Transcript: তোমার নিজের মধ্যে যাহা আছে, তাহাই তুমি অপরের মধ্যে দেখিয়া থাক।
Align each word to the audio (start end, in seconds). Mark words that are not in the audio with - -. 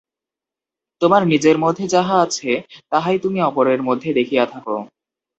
তোমার 1.01 1.21
নিজের 1.27 1.57
মধ্যে 1.57 1.85
যাহা 1.87 2.15
আছে, 2.21 2.49
তাহাই 2.91 3.17
তুমি 3.19 3.39
অপরের 3.41 3.81
মধ্যে 3.83 4.09
দেখিয়া 4.13 4.45
থাক। 4.45 4.65